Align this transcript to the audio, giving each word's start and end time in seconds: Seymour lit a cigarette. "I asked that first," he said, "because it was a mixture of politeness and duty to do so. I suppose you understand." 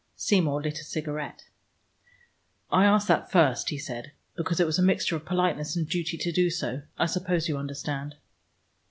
Seymour 0.15 0.63
lit 0.63 0.79
a 0.79 0.83
cigarette. 0.83 1.45
"I 2.71 2.85
asked 2.85 3.07
that 3.07 3.29
first," 3.31 3.69
he 3.69 3.77
said, 3.77 4.13
"because 4.35 4.59
it 4.59 4.65
was 4.65 4.79
a 4.79 4.81
mixture 4.81 5.15
of 5.15 5.25
politeness 5.25 5.75
and 5.75 5.87
duty 5.87 6.17
to 6.17 6.31
do 6.31 6.49
so. 6.49 6.81
I 6.97 7.05
suppose 7.05 7.47
you 7.47 7.55
understand." 7.55 8.15